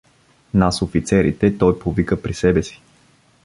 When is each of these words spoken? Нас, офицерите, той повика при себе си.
Нас, 0.53 0.81
офицерите, 0.81 1.57
той 1.57 1.79
повика 1.79 2.21
при 2.21 2.33
себе 2.33 2.63
си. 2.63 2.81